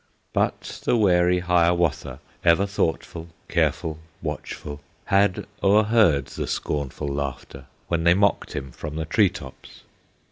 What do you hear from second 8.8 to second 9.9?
the tree tops.